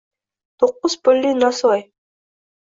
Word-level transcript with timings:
Toʻqqiz 0.63 0.95
pulli 1.09 1.35
nosvoy 1.43 1.85